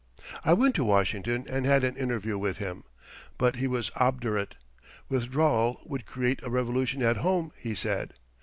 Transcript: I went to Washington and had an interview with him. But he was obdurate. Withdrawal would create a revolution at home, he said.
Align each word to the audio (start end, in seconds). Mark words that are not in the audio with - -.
I 0.43 0.53
went 0.53 0.73
to 0.77 0.83
Washington 0.83 1.45
and 1.47 1.63
had 1.67 1.83
an 1.83 1.95
interview 1.95 2.35
with 2.39 2.57
him. 2.57 2.85
But 3.37 3.57
he 3.57 3.67
was 3.67 3.91
obdurate. 3.95 4.55
Withdrawal 5.09 5.79
would 5.85 6.07
create 6.07 6.41
a 6.41 6.49
revolution 6.49 7.03
at 7.03 7.17
home, 7.17 7.51
he 7.55 7.75
said. 7.75 8.15